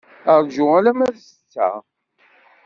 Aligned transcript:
Rju 0.39 0.65
alamma 0.77 1.07
d 1.13 1.15
ssetta. 1.19 1.69